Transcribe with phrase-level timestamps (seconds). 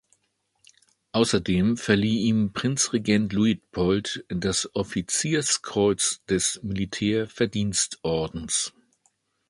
[1.11, 8.73] Außerdem verlieh ihm Prinzregent Luitpold das Offizierskreuz des Militärverdienstordens.